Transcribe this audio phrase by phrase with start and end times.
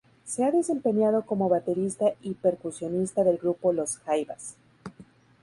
[0.25, 4.55] Se ha desempeñado como baterista y percusionista del grupo Los Jaivas.